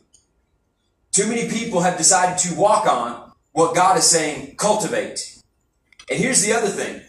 [1.12, 5.41] Too many people have decided to walk on what God is saying, cultivate.
[6.10, 7.02] And here's the other thing.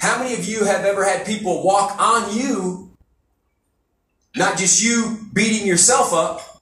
[0.00, 2.96] How many of you have ever had people walk on you,
[4.36, 6.57] not just you beating yourself up,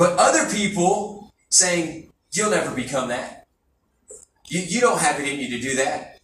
[0.00, 3.46] but other people saying, you'll never become that.
[4.48, 6.18] You, you don't have it in you to do that.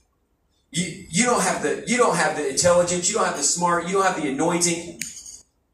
[0.71, 3.87] You, you don't have the you don't have the intelligence, you don't have the smart,
[3.87, 4.99] you don't have the anointing,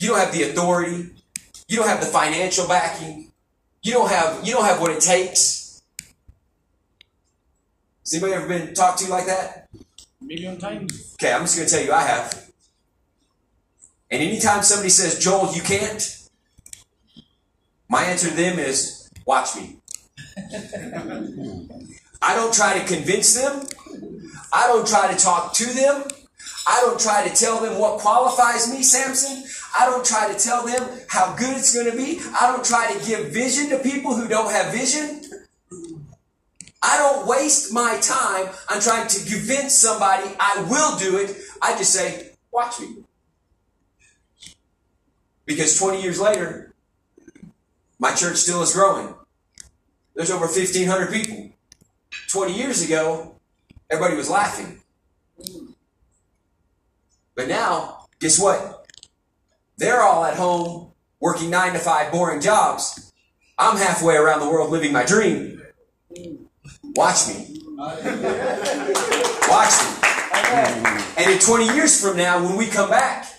[0.00, 1.10] you don't have the authority,
[1.68, 3.30] you don't have the financial backing,
[3.82, 5.82] you don't have you don't have what it takes.
[8.00, 9.68] Has anybody ever been talked to like that?
[10.20, 11.14] A million times.
[11.14, 12.50] Okay, I'm just gonna tell you I have.
[14.10, 16.21] And anytime somebody says, Joel, you can't,
[17.92, 19.76] my answer to them is, watch me.
[22.22, 23.66] I don't try to convince them.
[24.50, 26.04] I don't try to talk to them.
[26.66, 29.44] I don't try to tell them what qualifies me, Samson.
[29.78, 32.18] I don't try to tell them how good it's going to be.
[32.40, 35.20] I don't try to give vision to people who don't have vision.
[36.82, 41.36] I don't waste my time on trying to convince somebody I will do it.
[41.60, 43.04] I just say, watch me.
[45.44, 46.71] Because 20 years later,
[48.02, 49.14] my church still is growing.
[50.16, 51.50] There's over 1,500 people.
[52.30, 53.36] 20 years ago,
[53.88, 54.80] everybody was laughing.
[57.36, 58.88] But now, guess what?
[59.78, 63.12] They're all at home working nine to five boring jobs.
[63.56, 65.62] I'm halfway around the world living my dream.
[66.96, 67.60] Watch me.
[67.76, 70.08] Watch me.
[71.18, 73.31] And in 20 years from now, when we come back,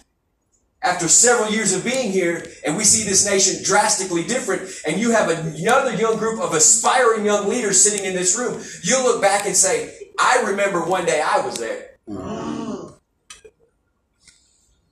[0.83, 5.11] after several years of being here and we see this nation drastically different and you
[5.11, 9.45] have another young group of aspiring young leaders sitting in this room, you'll look back
[9.45, 11.91] and say, I remember one day I was there.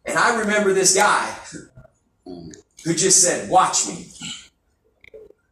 [0.06, 1.36] And I remember this guy
[2.26, 4.08] who just said, watch me.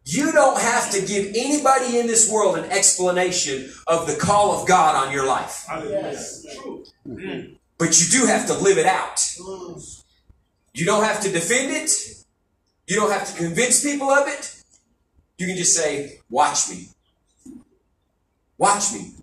[0.06, 4.68] You don't have to give anybody in this world an explanation of the call of
[4.68, 5.66] God on your life.
[7.78, 9.20] But you do have to live it out.
[10.74, 11.92] You don't have to defend it.
[12.88, 14.56] You don't have to convince people of it.
[15.38, 16.90] You can just say, watch me.
[18.58, 19.14] Watch me.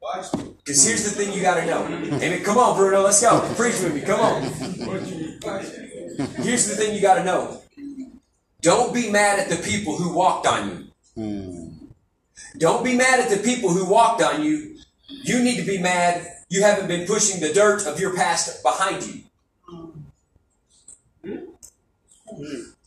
[0.00, 0.54] Watch me.
[0.58, 1.84] Because here's the thing you got to know.
[1.86, 2.42] Amen.
[2.44, 3.02] Come on, Bruno.
[3.02, 3.40] Let's go.
[3.56, 4.02] Preach with me.
[4.02, 4.42] Come on.
[6.42, 7.62] Here's the thing you got to know.
[8.60, 11.74] Don't be mad at the people who walked on you.
[12.58, 14.76] Don't be mad at the people who walked on you.
[15.08, 19.06] You need to be mad you haven't been pushing the dirt of your past behind
[19.06, 19.22] you.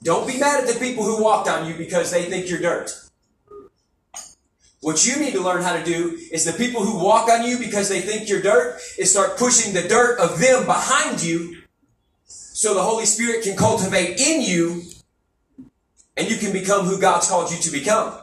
[0.04, 2.92] Don't be mad at the people who walked on you because they think you're dirt.
[4.82, 7.58] What you need to learn how to do is the people who walk on you
[7.58, 11.64] because they think you're dirt is start pushing the dirt of them behind you
[12.28, 14.84] so the Holy Spirit can cultivate in you
[16.16, 18.14] and you can become who God's called you to become.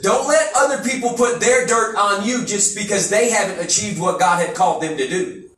[0.00, 4.18] Don't let other people put their dirt on you just because they haven't achieved what
[4.18, 5.50] God had called them to do.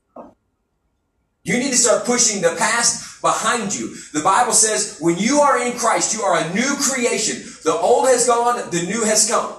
[1.45, 3.95] You need to start pushing the past behind you.
[4.12, 7.37] The Bible says when you are in Christ, you are a new creation.
[7.64, 9.55] The old has gone, the new has come.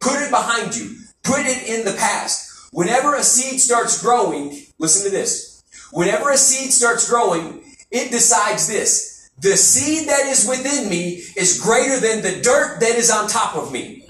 [0.00, 0.96] Put it behind you.
[1.24, 2.70] Put it in the past.
[2.72, 5.62] Whenever a seed starts growing, listen to this.
[5.92, 9.30] Whenever a seed starts growing, it decides this.
[9.38, 13.56] The seed that is within me is greater than the dirt that is on top
[13.56, 14.04] of me.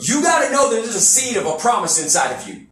[0.00, 2.69] you got to know that there's a seed of a promise inside of you.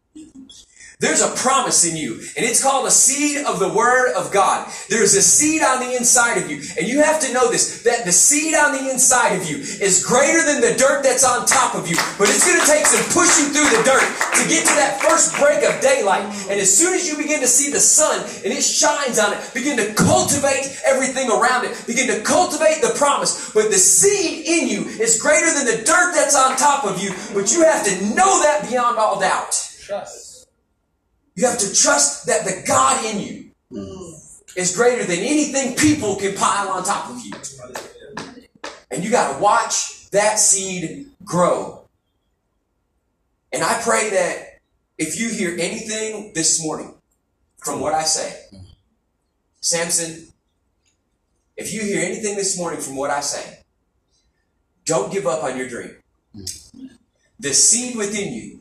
[1.01, 4.67] There's a promise in you, and it's called a seed of the Word of God.
[4.91, 8.05] There's a seed on the inside of you, and you have to know this, that
[8.05, 11.77] the seed on the inside of you is greater than the dirt that's on top
[11.77, 11.95] of you.
[12.19, 15.39] But it's going to take some pushing through the dirt to get to that first
[15.39, 16.27] break of daylight.
[16.51, 19.55] And as soon as you begin to see the sun and it shines on it,
[19.55, 23.55] begin to cultivate everything around it, begin to cultivate the promise.
[23.55, 27.15] But the seed in you is greater than the dirt that's on top of you,
[27.39, 29.55] but you have to know that beyond all doubt.
[29.79, 30.28] Trust.
[31.39, 33.51] You have to trust that the God in you
[34.57, 37.31] is greater than anything people can pile on top of you.
[38.91, 41.83] And you got to watch that seed grow.
[43.53, 44.59] And I pray that
[44.99, 46.93] if you hear anything this morning
[47.59, 48.37] from what I say,
[49.61, 50.33] Samson,
[51.57, 53.61] if you hear anything this morning from what I say,
[54.85, 55.95] don't give up on your dream.
[57.39, 58.61] The seed within you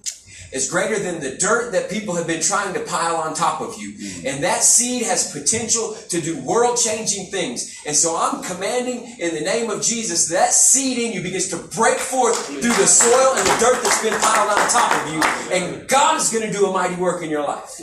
[0.52, 3.80] is greater than the dirt that people have been trying to pile on top of
[3.80, 3.94] you.
[3.94, 4.26] Mm.
[4.26, 7.82] And that seed has potential to do world changing things.
[7.86, 11.58] And so I'm commanding in the name of Jesus that seed in you begins to
[11.58, 15.22] break forth through the soil and the dirt that's been piled on top of you.
[15.56, 17.80] And God is going to do a mighty work in your life.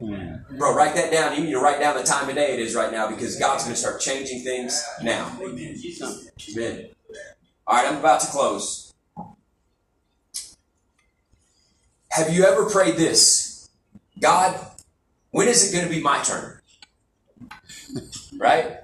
[0.00, 1.36] Bro, write that down.
[1.36, 3.64] You need to write down the time of day it is right now because God's
[3.64, 5.36] going to start changing things now.
[6.56, 6.90] Amen.
[7.66, 8.87] All right, I'm about to close.
[12.18, 13.70] Have you ever prayed this?
[14.18, 14.58] God,
[15.30, 16.60] when is it going to be my turn?
[18.36, 18.78] Right?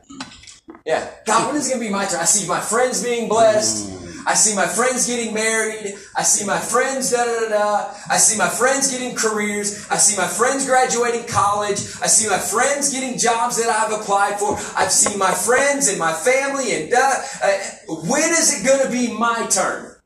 [0.86, 1.10] Yeah.
[1.26, 2.20] God, when is it going to be my turn?
[2.20, 3.90] I see my friends being blessed.
[4.24, 5.96] I see my friends getting married.
[6.16, 7.94] I see my friends da da da da.
[8.08, 9.86] I see my friends getting careers.
[9.90, 11.78] I see my friends graduating college.
[12.00, 14.54] I see my friends getting jobs that I've applied for.
[14.78, 17.14] I've seen my friends and my family and da.
[17.42, 17.58] Uh,
[18.06, 19.96] when is it going to be my turn?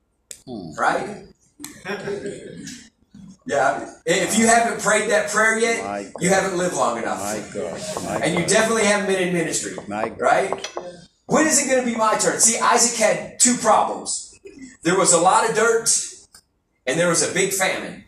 [0.79, 1.27] Right?
[3.49, 3.91] Yeah.
[4.05, 7.19] If you haven't prayed that prayer yet, you haven't lived long enough.
[7.19, 7.81] My God.
[8.05, 9.75] My And you definitely haven't been in ministry.
[9.89, 10.11] My.
[10.11, 10.69] Right?
[11.25, 12.41] When is it going to be my turn?
[12.41, 14.39] See, Isaac had two problems.
[14.83, 15.89] There was a lot of dirt
[16.87, 18.05] and there was a big famine.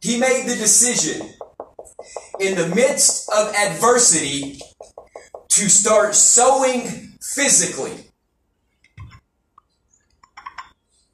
[0.00, 1.28] He made the decision
[2.40, 4.58] in the midst of adversity
[5.50, 8.08] to start sowing physically.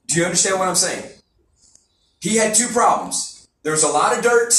[0.06, 1.17] Do you understand what I'm saying?
[2.28, 3.48] He had two problems.
[3.62, 4.52] There was a lot of dirt,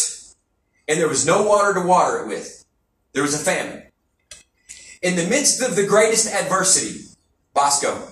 [0.88, 2.66] and there was no water to water it with.
[3.14, 3.84] There was a famine.
[5.04, 7.06] In the midst of the greatest adversity,
[7.54, 8.08] Bosco,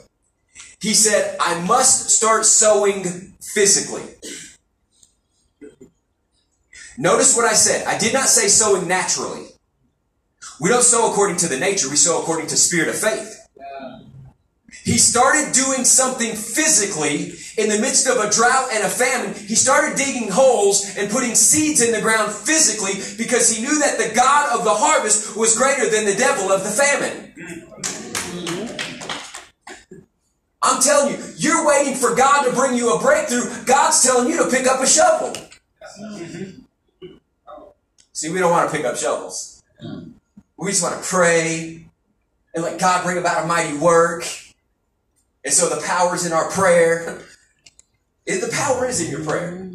[0.79, 4.03] he said, I must start sowing physically.
[6.99, 7.87] Notice what I said.
[7.87, 9.47] I did not say sowing naturally.
[10.61, 13.47] We don't sow according to the nature, we sow according to spirit of faith.
[14.83, 19.33] He started doing something physically in the midst of a drought and a famine.
[19.33, 23.97] He started digging holes and putting seeds in the ground physically because he knew that
[23.97, 27.33] the God of the harvest was greater than the devil of the famine.
[30.61, 33.65] I'm telling you, you're waiting for God to bring you a breakthrough.
[33.65, 35.33] God's telling you to pick up a shovel.
[38.13, 39.63] See, we don't want to pick up shovels.
[40.57, 41.85] We just want to pray
[42.53, 44.25] and let God bring about a mighty work.
[45.45, 47.21] And so the power's in our prayer.
[48.27, 49.71] The power is in your prayer.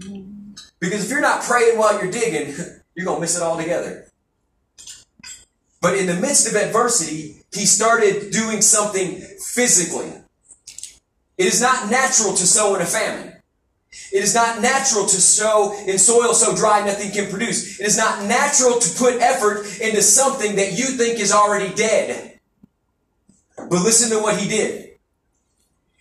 [0.79, 2.55] Because if you're not praying while you're digging,
[2.95, 4.07] you're going to miss it all together.
[5.81, 10.13] But in the midst of adversity, he started doing something physically.
[11.39, 13.33] It is not natural to sow in a famine.
[14.13, 17.81] It is not natural to sow in soil so dry nothing can produce.
[17.81, 22.39] It is not natural to put effort into something that you think is already dead.
[23.57, 24.91] But listen to what he did.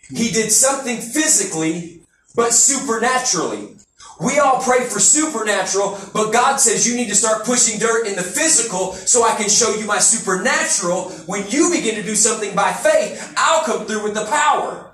[0.09, 2.00] He did something physically,
[2.35, 3.75] but supernaturally.
[4.19, 8.15] We all pray for supernatural, but God says you need to start pushing dirt in
[8.15, 11.09] the physical so I can show you my supernatural.
[11.25, 14.93] When you begin to do something by faith, I'll come through with the power.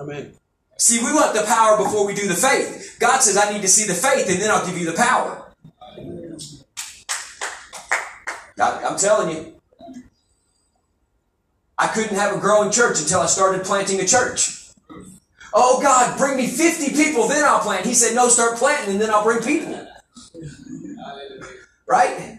[0.00, 0.32] Amen.
[0.76, 2.96] See, we want the power before we do the faith.
[2.98, 5.52] God says, I need to see the faith and then I'll give you the power.
[8.60, 9.54] I- I'm telling you.
[11.78, 14.57] I couldn't have a growing church until I started planting a church.
[15.60, 17.84] Oh God, bring me 50 people, then I'll plant.
[17.84, 19.88] He said, No, start planting and then I'll bring people.
[21.84, 22.38] Right?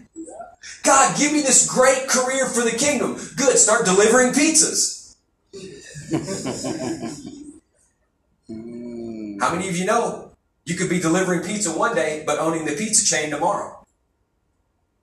[0.82, 3.18] God, give me this great career for the kingdom.
[3.36, 5.16] Good, start delivering pizzas.
[9.40, 10.32] How many of you know
[10.64, 13.79] you could be delivering pizza one day, but owning the pizza chain tomorrow?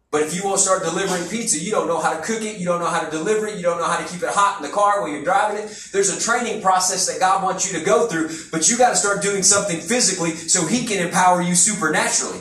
[0.10, 2.66] But if you won't start delivering pizza, you don't know how to cook it, you
[2.66, 4.66] don't know how to deliver it, you don't know how to keep it hot in
[4.66, 5.90] the car while you're driving it.
[5.92, 8.96] There's a training process that God wants you to go through, but you got to
[8.96, 12.40] start doing something physically so He can empower you supernaturally.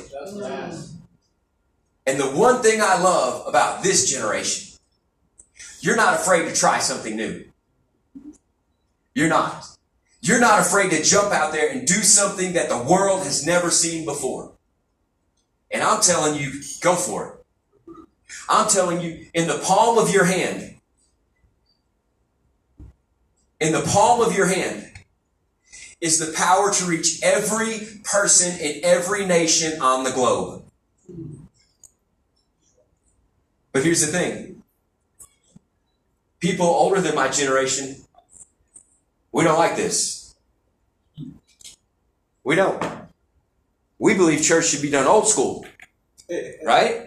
[2.06, 4.78] And the one thing I love about this generation,
[5.80, 7.44] you're not afraid to try something new.
[9.12, 9.66] You're not.
[10.20, 13.70] You're not afraid to jump out there and do something that the world has never
[13.70, 14.52] seen before.
[15.70, 17.35] And I'm telling you, go for it.
[18.48, 20.76] I'm telling you, in the palm of your hand,
[23.60, 24.90] in the palm of your hand
[26.00, 30.64] is the power to reach every person in every nation on the globe.
[33.72, 34.62] But here's the thing
[36.40, 37.96] people older than my generation,
[39.32, 40.34] we don't like this.
[42.44, 42.82] We don't.
[43.98, 45.66] We believe church should be done old school.
[46.64, 47.05] Right?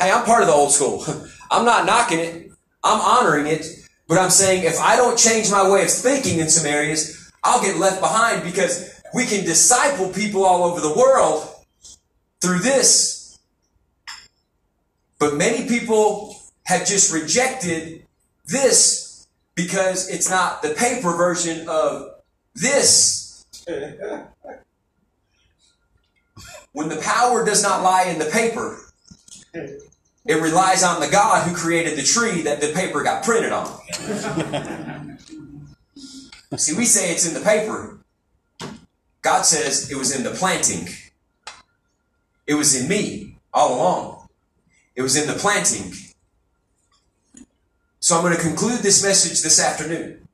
[0.00, 1.04] Hey, I'm part of the old school.
[1.50, 2.50] I'm not knocking it.
[2.82, 3.66] I'm honoring it.
[4.08, 7.60] But I'm saying if I don't change my way of thinking in some areas, I'll
[7.60, 11.46] get left behind because we can disciple people all over the world
[12.40, 13.38] through this.
[15.18, 16.34] But many people
[16.64, 18.06] have just rejected
[18.46, 22.14] this because it's not the paper version of
[22.54, 23.44] this.
[26.72, 28.78] When the power does not lie in the paper,
[30.26, 33.80] it relies on the God who created the tree that the paper got printed on.
[36.56, 37.98] See, we say it's in the paper.
[39.22, 40.88] God says it was in the planting.
[42.46, 44.28] It was in me all along.
[44.94, 45.92] It was in the planting.
[48.00, 50.26] So I'm going to conclude this message this afternoon.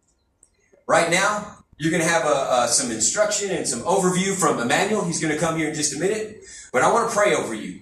[0.86, 5.04] Right now, you're going to have some instruction and some overview from Emmanuel.
[5.04, 6.42] He's going to come here in just a minute.
[6.72, 7.80] But I want to pray over you.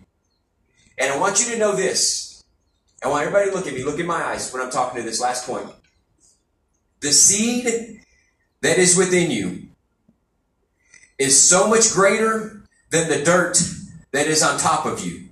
[0.99, 2.45] And I want you to know this.
[3.03, 5.09] I want everybody to look at me, look in my eyes when I'm talking to
[5.09, 5.69] this last point.
[7.01, 8.01] The seed
[8.63, 9.69] that is within you
[11.19, 13.59] is so much greater than the dirt
[14.13, 15.29] that is on top of you.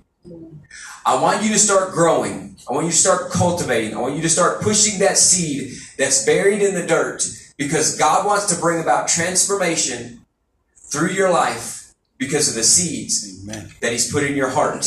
[1.05, 2.55] I want you to start growing.
[2.69, 3.95] I want you to start cultivating.
[3.95, 7.23] I want you to start pushing that seed that's buried in the dirt
[7.57, 10.25] because God wants to bring about transformation
[10.75, 13.69] through your life because of the seeds Amen.
[13.81, 14.85] that He's put in your heart.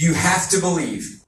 [0.00, 1.20] You have to believe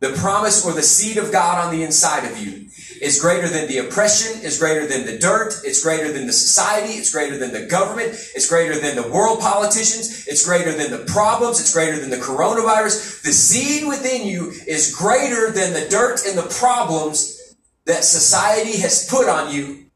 [0.00, 2.66] the promise or the seed of God on the inside of you
[3.02, 6.94] is greater than the oppression, is greater than the dirt, it's greater than the society,
[6.94, 11.04] it's greater than the government, it's greater than the world politicians, it's greater than the
[11.04, 13.22] problems, it's greater than the coronavirus.
[13.22, 17.54] The seed within you is greater than the dirt and the problems
[17.84, 19.90] that society has put on you.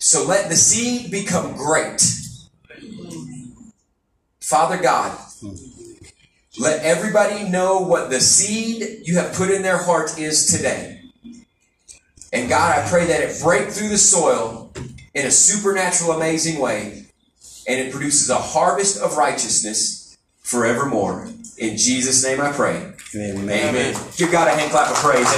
[0.00, 2.02] So let the seed become great.
[4.40, 5.16] Father God,
[6.58, 11.02] let everybody know what the seed you have put in their heart is today.
[12.32, 14.72] And God, I pray that it break through the soil
[15.14, 17.06] in a supernatural, amazing way,
[17.68, 21.28] and it produces a harvest of righteousness forevermore.
[21.58, 22.92] In Jesus' name I pray.
[23.14, 23.68] Amen.
[23.68, 23.94] Amen.
[24.16, 25.28] Give God a hand clap of praise.